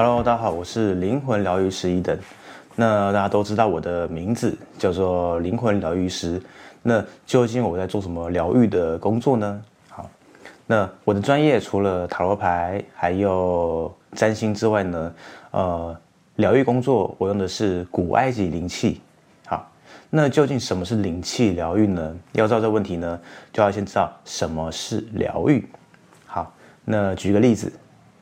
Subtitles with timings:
[0.00, 2.16] Hello，大家好，我是灵魂疗愈师一等。
[2.76, 6.40] 那大家都知道我的名字叫做灵魂疗愈师。
[6.84, 9.60] 那究竟我在做什么疗愈的工作呢？
[9.88, 10.08] 好，
[10.68, 15.14] 那我的专业除了塔罗牌还有占星之外呢，
[15.50, 16.00] 呃，
[16.36, 19.00] 疗愈工作我用的是古埃及灵气。
[19.46, 19.68] 好，
[20.10, 22.16] 那究竟什么是灵气疗愈呢？
[22.34, 23.20] 要知道这个问题呢，
[23.52, 25.68] 就要先知道什么是疗愈。
[26.24, 26.54] 好，
[26.84, 27.72] 那举个例子。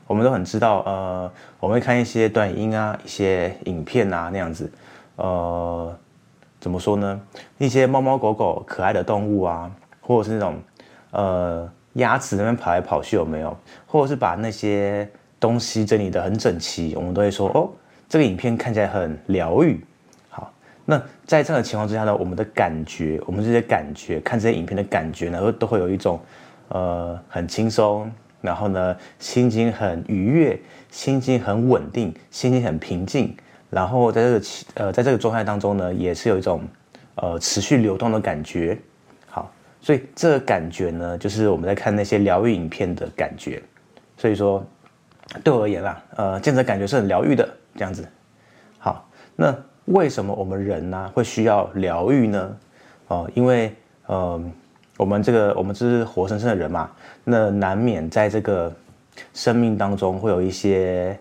[0.06, 4.70] 我们都很知道，呃，我们会看一些短音啊，一些影片啊，那样子，
[5.16, 5.96] 呃，
[6.60, 7.20] 怎么说呢？
[7.58, 9.70] 一些猫猫狗狗可爱的动物啊，
[10.00, 10.54] 或者是那种，
[11.10, 13.56] 呃，鸭子那边跑来跑去有没有？
[13.86, 15.08] 或者是把那些
[15.40, 17.68] 东西整理得很整齐，我们都会说，哦，
[18.08, 19.84] 这个影片看起来很疗愈。
[20.28, 20.52] 好，
[20.84, 26.20] 那在这样的情况之下呢，我们的感觉，我们这些感觉，看这些影片的感觉呢，都都会有一种，
[26.68, 28.08] 呃，很轻松。
[28.40, 30.58] 然后呢，心情很愉悦，
[30.90, 33.36] 心情很稳定，心情很平静。
[33.70, 36.62] 然后在这个呃，在这个状态当中呢，也是有一种
[37.16, 38.78] 呃持续流动的感觉。
[39.26, 43.62] 好，所以这个感觉呢，就是我们在看那些疗愈影片的感觉。
[44.16, 44.64] 所以说，
[45.42, 48.06] 对我而言啦，呃，这样的感觉是很疗愈的这样子。
[48.78, 49.56] 好，那
[49.86, 52.56] 为什么我们人呢会需要疗愈呢？
[53.08, 53.74] 哦、因为
[54.06, 54.40] 呃。
[54.96, 56.90] 我们这个，我们这是活生生的人嘛，
[57.24, 58.72] 那难免在这个
[59.34, 61.18] 生命当中会有一些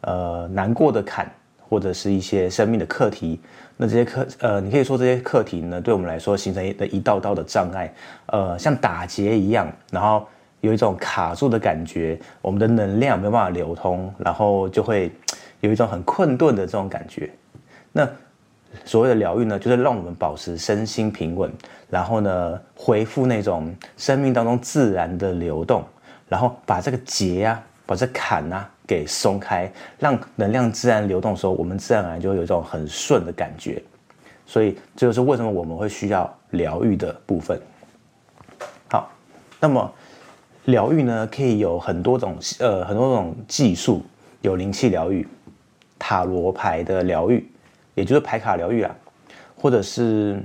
[0.00, 1.30] 呃难过的坎，
[1.68, 3.40] 或者是一些生命的课题。
[3.76, 7.92] 那这些课，呃，你可以说这些课题呢，对我们来说形成一一道道的障碍，
[8.26, 10.26] 呃，像打结一样，然后
[10.62, 15.12] 有一种卡住的感觉，我们的能量没有办法流通，然后就会
[15.60, 17.30] 有一种很困顿的这种感觉。
[17.92, 18.08] 那
[18.84, 21.50] 所谓的疗愈呢，就是让我们保持身心平稳，
[21.88, 25.84] 然后呢，恢复那种生命当中自然的流动，
[26.28, 33.82] 然后把这个结啊，把这坎啊给松开，让能量自然流动的时候，我们自然而然就会有一种很顺的感觉。
[34.46, 37.60] 所以这就是为什么我们会需要疗愈的部分。
[38.90, 39.10] 好，
[39.60, 39.92] 那么
[40.64, 44.02] 疗愈呢，可以有很多种呃很多种技术，
[44.40, 45.26] 有灵气疗愈、
[45.98, 47.46] 塔罗牌的疗愈。
[47.98, 48.94] 也就是牌卡疗愈啊，
[49.56, 50.40] 或者是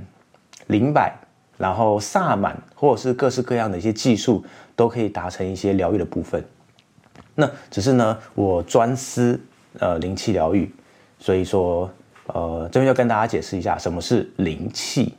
[0.66, 1.16] 灵摆，
[1.56, 4.44] 然后萨满，或者是各式各样的一些技术，
[4.74, 6.44] 都可以达成一些疗愈的部分。
[7.36, 9.40] 那只是呢，我专司
[9.78, 10.68] 呃灵气疗愈，
[11.20, 11.88] 所以说
[12.26, 15.14] 呃这边要跟大家解释一下什么是灵气。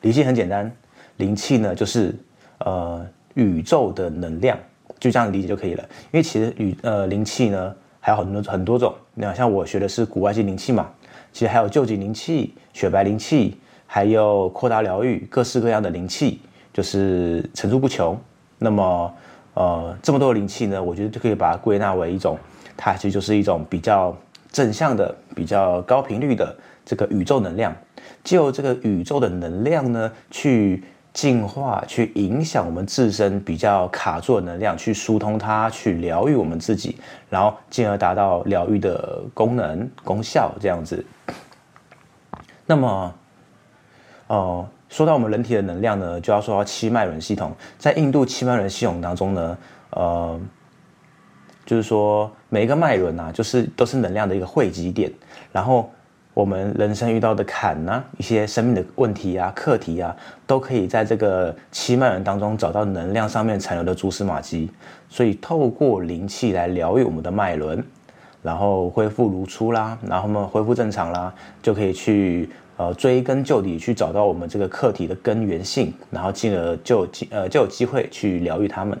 [0.00, 0.74] 灵气很简单，
[1.18, 2.14] 灵气呢就是
[2.60, 4.58] 呃宇宙的能量，
[4.98, 5.82] 就这样理解就可以了。
[6.12, 10.88] 因为其实宇呃灵气呢还有很多很多种，那像我学的是古埃及灵气嘛。
[11.34, 16.40] 其实还有救济灵气、雪白灵气，还有扩大疗愈，各式各样的灵气，
[16.72, 18.16] 就是层出不穷。
[18.56, 19.12] 那么，
[19.54, 22.38] 呃，这么多灵气呢，我觉得就可以把它归纳为一种，
[22.76, 24.16] 它其实就是一种比较
[24.52, 27.74] 正向的、比较高频率的这个宇宙能量，
[28.22, 30.84] 就这个宇宙的能量呢，去。
[31.14, 36.96] 净化，去影响我们自身比较卡住的能量，去疏通它，去疗愈我们自己，
[37.30, 41.06] 然后进而达到疗愈的功能功效这样子。
[42.66, 43.14] 那么，
[44.26, 47.54] 哦、呃，说到我们人体的能量呢，就要说到七脉轮系统。
[47.78, 49.58] 在印度七脉轮系统当中呢，
[49.90, 50.40] 呃，
[51.64, 55.12] 就是说每一个脉轮啊，就是都是能量的一个汇集点，
[55.52, 55.88] 然后。
[56.34, 60.14] 我们人生遇到的坎呐、一些生命的问题啊、课题啊，
[60.48, 64.68] 都可以在这个七脉轮当中找到能量上面残留的蛛丝马迹。
[65.08, 67.82] 所以透过灵气来疗愈我们的脉轮，
[68.42, 78.98] 然后恢复如初啦，然后呢恢复正常啦，就可以去呃追根究底，去找到我们这个课题的根源性，然后进而就呃就有机会去疗愈他们。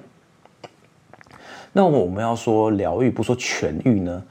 [1.72, 4.22] 那我们要说疗愈，不说痊愈呢？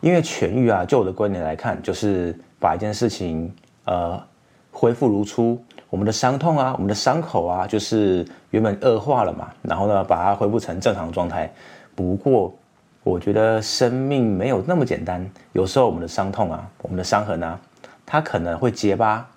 [0.00, 4.22] 因为痊愈啊，就我的观点来看，就是把一件事情呃
[4.70, 5.62] 恢复如初。
[5.90, 11.52] 我们的伤痛啊，我们的伤口啊，就是原本恶化了嘛，然后呢，把它恢复成正常状态。
[11.94, 12.54] 不过，
[13.02, 15.28] 我觉得生命没有那么简单。
[15.52, 17.60] 有时候我们的伤痛啊，我们的伤痕啊，
[18.06, 19.28] 它可能会结疤，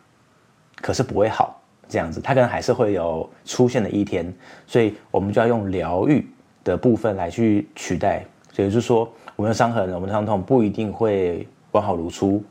[0.80, 1.60] 可是不会好。
[1.90, 4.32] 这样子，它可能还是会有出现的一天。
[4.66, 6.26] 所以，我们就要用疗愈
[6.64, 8.24] 的部分来去取代。
[8.52, 9.12] 所以就是说。
[9.36, 12.44] 我们的伤痕，我们的伤痛不一定会完好如初，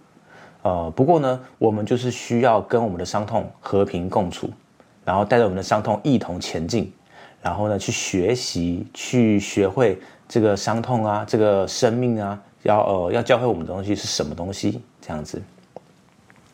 [0.62, 4.50] 呃，不过呢，我们就是需要跟我们的伤痛和平共处，
[5.05, 6.93] 然后带着我们的伤痛一同前进，
[7.40, 15.40] 然后呢，去学习，去学会这个伤痛啊，这个生命啊，要呃要教会我们的东西是什么东西，这样子。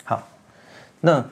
[0.05, 0.23] 好，
[1.01, 1.25] 那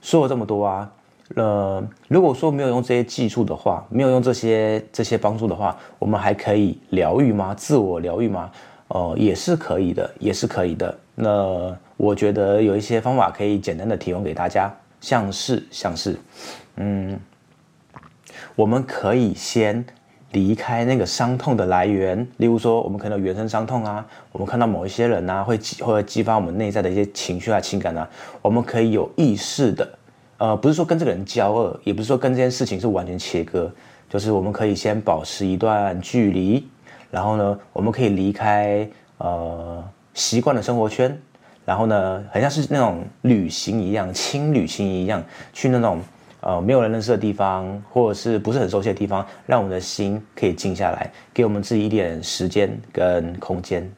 [0.00, 0.90] 说了这么多啊。
[1.36, 7.54] 呃，如果说没有用这些技术的话，没有用这些这些帮助的话，我们还可以疗愈吗？
[7.54, 8.50] 自我疗愈吗？
[8.88, 10.98] 哦、也是可以的，也是可以的。
[11.14, 16.18] 那我觉得有一些方法可以简单的提供给大家，像是像是，
[16.74, 17.16] 嗯，
[18.56, 19.84] 我们可以先
[20.32, 28.10] 离开那个伤痛的来源，例如说，我们可能有原生伤痛啊，我们看到某一些人啊，会激会激发我们内在的一些情绪啊、情感啊，
[28.42, 29.88] 我们可以有意识的，
[30.40, 33.70] 呃，不是说跟这个人交恶，也不是说跟这件事情是完全切割，
[34.08, 36.66] 就是我们可以先保持一段距离，
[37.10, 38.88] 然后呢，我们可以离开
[39.18, 39.84] 呃。
[40.12, 41.16] 习惯的生活圈，
[41.64, 45.22] 然后呢，很像是那种旅行一样，轻旅行一样，
[45.52, 46.00] 去那种
[46.40, 53.88] 呃没有人认识的地方，或者是不是很熟悉的地方，让我们的心可以静下来，给我们自己一点时间跟空间。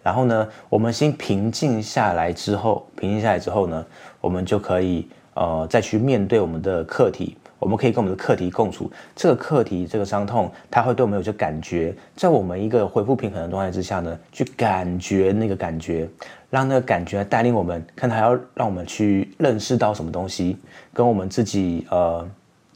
[0.00, 3.84] 然后呢，我们心平静下来之后，平静下来之后呢，
[4.20, 5.06] 我们就可以
[5.38, 7.36] 呃再去面对我们的课题。
[7.60, 16.08] 我们可以跟我们的课题共处，这个课题，这个伤痛，它会对我们有些感觉，在我们一个恢复平衡的状态之下呢，去感觉那个感觉，
[16.50, 20.56] 让那个感觉带领我们，看它要让我们去认识到什么东西，
[20.92, 22.24] 跟我们自己呃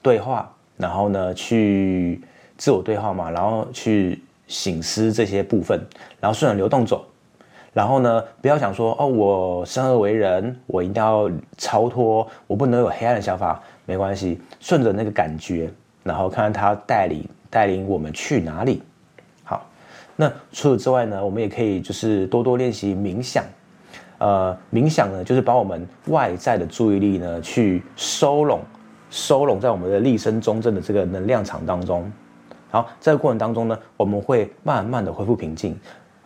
[0.02, 2.20] 对话，然后呢去
[2.56, 5.80] 自我对话嘛，然后去醒思这些部分，
[6.18, 7.06] 然后顺着流动走，
[7.72, 13.60] 然后呢不要想说哦，我生而为人，我一定要超脱，我不能有黑暗的想法。
[13.84, 15.68] 没关系，顺着那个感觉，
[16.04, 18.80] 然后看看他带领带领我们去哪里。
[19.42, 19.66] 好，
[20.14, 23.44] 那除此之外呢，我们也可以就是多多练习冥想。
[24.18, 28.60] 呃，冥想呢，就是把我们外在的注意力呢，去收拢，
[29.10, 32.10] 收拢在我们的立身中正的这个能量场当中。
[32.70, 35.76] 好，在这个过程当中呢，我们会慢慢的恢复平静。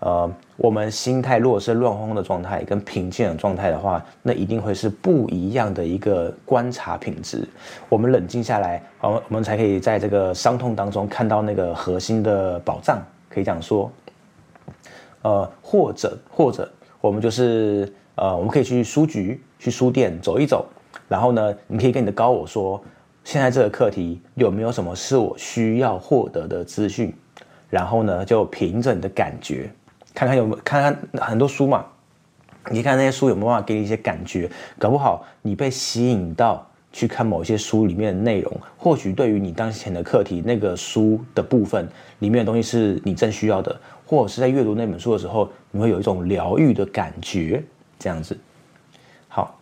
[0.00, 7.48] 呃，我们心态如果是乱哄哄的状态跟平静的状态的话，那一定会是不一样的一个观察品质。
[7.88, 13.90] 我们冷静下来，我们我们才可以在这个伤痛当中看到那个核心的宝藏，可以这样说。
[15.22, 16.70] 呃，或者或者
[17.00, 20.66] 我们就是呃，我们可以去书局、去书店走一走，
[21.08, 22.80] 然后呢，你可以跟你的高我说，
[23.24, 27.12] 现在这个课题有没有什么是我需要获得的资讯？
[27.70, 29.68] 然后呢，就凭着你的感觉。
[30.16, 31.84] 看看有没看看很多书嘛？
[32.70, 34.50] 你看那些书有没有办法给你一些感觉？
[34.78, 41.86] 搞不好你被吸引到去看某些书里面的内容，或许对于你当前的课题，那个书的部分
[42.20, 47.62] 里面的东西是你正需要的，或者是在阅读那本书的时候，你会有一种疗愈的感觉，
[47.98, 48.38] 这样子。
[49.28, 49.60] 好，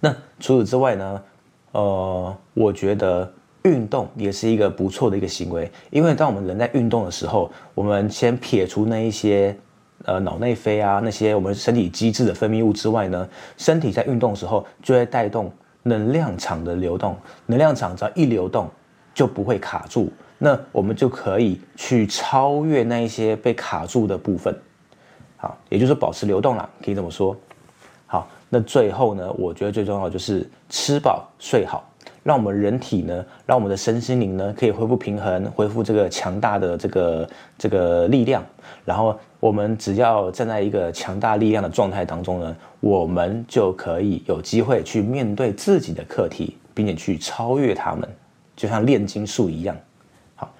[0.00, 1.22] 那除此之外呢？
[1.70, 3.32] 呃，我觉得。
[3.64, 9.56] 运动也是一个不错的一个行为，因为当我们人在运动的时候，我们先撇除那一些
[10.04, 13.26] 呃脑内啡啊那些我们身体机制的分泌物之外呢，
[13.56, 15.50] 身体在运动的时候就会带动
[15.82, 17.16] 能量场的流动，
[17.46, 18.68] 能量场只要一流动
[19.14, 24.54] 就不会卡住，那我们就可以去超越那一些被卡住的部分，
[25.38, 27.34] 好，也就是保持流动啦，可以这么说。
[28.06, 31.82] 好，那最后呢，我觉得最重要就是吃饱睡好。
[32.24, 38.42] 让我们人体呢，让我们的身心灵呢，可以恢复平衡，恢复这个强大的这个这个力量。
[38.84, 48.08] 然后我们只要站在一个强大力量的状态当中呢，我们就可以有机会去面对自己的课题，并且去超越他们，
[48.56, 49.76] 就像炼金术一样。
[50.34, 50.50] 好，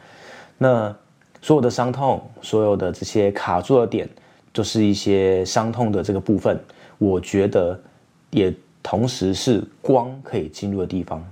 [0.59, 0.95] 那
[1.41, 4.07] 所有的伤痛，所有的这些卡住的点，
[4.53, 6.59] 就是一些伤痛的这个部分。
[6.99, 7.79] 我觉得
[8.31, 11.27] 也同时是光可以进入的地方。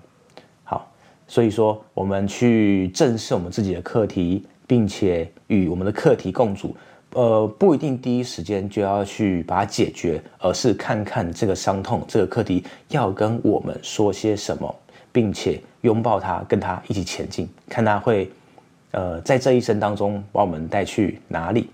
[1.33, 6.77] 所以说，我们去正视我们自己的课题，并且与我们的课题共处，
[7.15, 14.75] 呃，不一定第一时间就要去把它解决，而是看看这个伤痛、这个课题要跟我们说些什么，
[15.11, 18.31] 并且拥抱它，跟它一起前进，看它会，
[18.91, 21.71] 呃，在这一生当中把我们带去哪里。